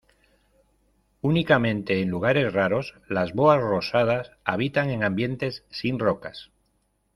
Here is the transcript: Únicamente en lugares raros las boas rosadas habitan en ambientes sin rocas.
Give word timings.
Únicamente 1.21 2.01
en 2.01 2.09
lugares 2.09 2.51
raros 2.53 2.95
las 3.07 3.33
boas 3.35 3.59
rosadas 3.61 4.31
habitan 4.43 4.89
en 4.89 5.03
ambientes 5.03 5.63
sin 5.69 5.99
rocas. 5.99 6.49